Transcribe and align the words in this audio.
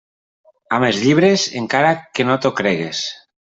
Amb 0.77 0.87
els 0.87 1.03
llibres, 1.03 1.45
encara 1.61 1.95
que 2.19 2.29
no 2.31 2.41
t'ho 2.47 2.55
cregues. 2.63 3.07